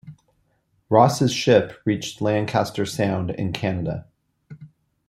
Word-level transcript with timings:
Ross's 0.89 1.31
ship 1.31 1.79
reached 1.85 2.21
Lancaster 2.23 2.87
Sound 2.87 3.29
in 3.29 3.53
Canada. 3.53 4.07